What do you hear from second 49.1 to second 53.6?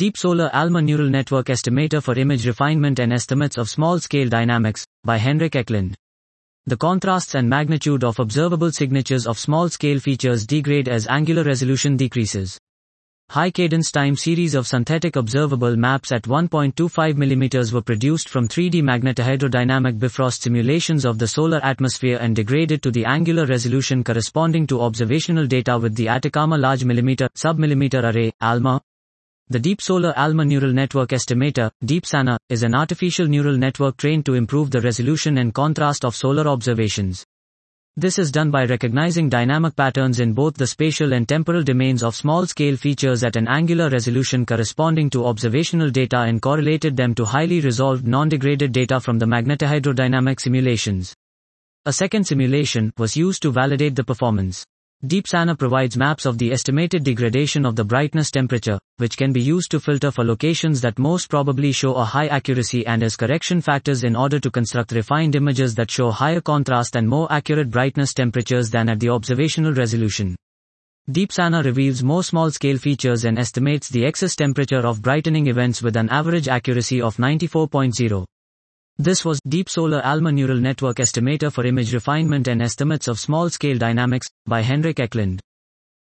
the magnetohydrodynamic simulations. A second simulation was used to